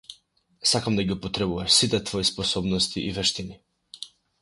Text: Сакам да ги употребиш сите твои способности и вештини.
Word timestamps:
Сакам 0.69 0.95
да 0.99 1.05
ги 1.09 1.15
употребиш 1.17 1.77
сите 1.77 2.01
твои 2.09 2.25
способности 2.33 3.07
и 3.07 3.15
вештини. 3.21 3.63